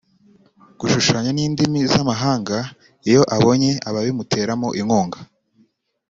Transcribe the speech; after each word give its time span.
gushushanya 0.79 1.31
n’indimi 1.33 1.79
z’amahanga 1.91 2.57
iyo 3.09 3.21
abonye 3.35 3.71
ababimuteramo 3.89 4.67
inkunga 4.79 5.19